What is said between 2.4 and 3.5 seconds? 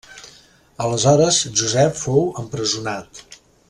empresonat.